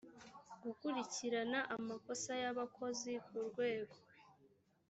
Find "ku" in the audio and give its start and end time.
3.25-3.35